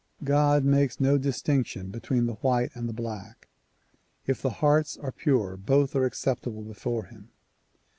God 0.23 0.65
makes 0.65 0.99
no 0.99 1.19
distinction 1.19 1.91
between 1.91 2.25
the 2.25 2.33
white 2.33 2.71
and 2.73 2.95
black. 2.95 3.49
If 4.25 4.41
the 4.41 4.49
hearts 4.49 4.97
are 4.97 5.11
pure 5.11 5.55
both 5.55 5.95
are 5.95 6.05
acceptable 6.05 6.63
before 6.63 7.03
him. 7.05 7.29